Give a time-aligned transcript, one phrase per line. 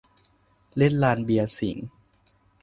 [0.77, 1.87] เล่นลานเบียร์สิงห์